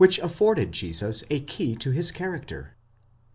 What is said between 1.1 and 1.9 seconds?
a key